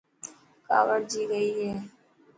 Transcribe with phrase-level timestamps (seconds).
[0.67, 1.71] ڪاوڙجي گئي هي.